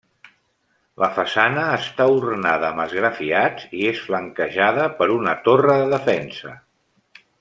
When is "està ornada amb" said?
1.73-2.83